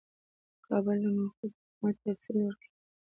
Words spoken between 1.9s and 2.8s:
تفصیل ورکوي.